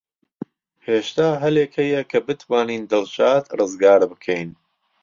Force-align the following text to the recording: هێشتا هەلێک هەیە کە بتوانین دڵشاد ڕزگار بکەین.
هێشتا 0.87 1.29
هەلێک 1.43 1.71
هەیە 1.81 2.01
کە 2.11 2.19
بتوانین 2.27 2.83
دڵشاد 2.91 3.43
ڕزگار 3.57 4.01
بکەین. 4.11 4.49